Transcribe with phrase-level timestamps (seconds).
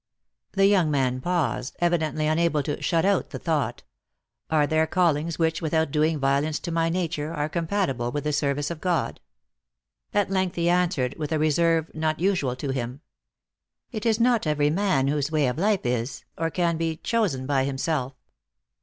[0.53, 3.83] The young man paused, evidently unable^ to shut out the thought,"
[4.49, 8.71] Are there callings, which, without doing violence to my nature, are compatible with the service
[8.71, 9.19] of God?"
[10.15, 13.01] At length he answered, with a re serve not usual to him,
[13.91, 17.45] u It is not every man whose way of life is, or can be, chosen
[17.45, 18.15] by himself."